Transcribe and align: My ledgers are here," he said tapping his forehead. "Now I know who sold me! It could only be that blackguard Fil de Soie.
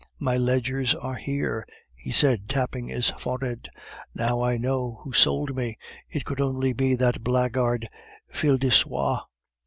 My 0.17 0.35
ledgers 0.35 0.95
are 0.95 1.13
here," 1.13 1.67
he 1.93 2.09
said 2.09 2.49
tapping 2.49 2.87
his 2.87 3.11
forehead. 3.19 3.69
"Now 4.15 4.41
I 4.41 4.57
know 4.57 4.99
who 5.03 5.13
sold 5.13 5.55
me! 5.55 5.77
It 6.09 6.25
could 6.25 6.41
only 6.41 6.73
be 6.73 6.95
that 6.95 7.23
blackguard 7.23 7.87
Fil 8.27 8.57
de 8.57 8.71
Soie. 8.71 9.19